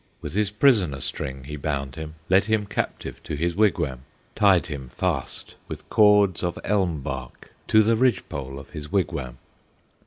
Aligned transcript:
With 0.19 0.33
his 0.33 0.49
prisoner 0.49 0.99
string 0.99 1.43
he 1.43 1.55
bound 1.55 1.95
him, 1.95 2.15
Led 2.27 2.45
him 2.45 2.65
captive 2.65 3.21
to 3.21 3.35
his 3.35 3.55
wigwam, 3.55 3.99
Tied 4.33 4.65
him 4.65 4.89
fast 4.89 5.53
with 5.67 5.87
cords 5.91 6.41
of 6.41 6.57
elm 6.63 7.01
bark 7.01 7.51
To 7.67 7.83
the 7.83 7.95
ridge 7.95 8.27
pole 8.27 8.57
of 8.57 8.71
his 8.71 8.91
wigwam. 8.91 9.37